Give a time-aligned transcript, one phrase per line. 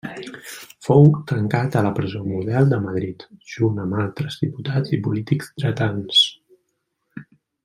[0.85, 6.25] Fou tancat a la presó Model de Madrid, junt amb altres diputats i polítics dretans.